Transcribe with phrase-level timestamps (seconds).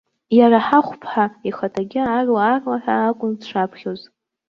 [0.37, 4.01] Иара ҳахәԥҳа ихаҭагьы аарла-аарлаҳәа акәын дшаԥхьоз.